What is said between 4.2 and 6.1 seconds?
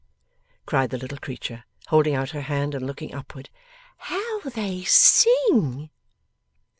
they sing!